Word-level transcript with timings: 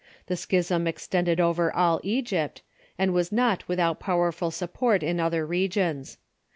The 0.25 0.35
schism 0.35 0.87
extended 0.87 1.39
over 1.39 1.71
all 1.71 1.99
Egypt, 2.01 2.63
and 2.97 3.13
was 3.13 3.31
not 3.31 3.67
without 3.67 3.99
powerful 3.99 4.49
support 4.49 5.03
in 5.03 5.19
other 5.19 5.45
regions. 5.45 6.17